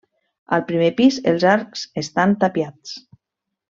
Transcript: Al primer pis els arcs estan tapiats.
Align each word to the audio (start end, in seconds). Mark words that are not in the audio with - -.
Al 0.57 0.63
primer 0.71 0.87
pis 1.01 1.19
els 1.33 1.47
arcs 1.51 1.87
estan 2.05 2.37
tapiats. 2.47 2.99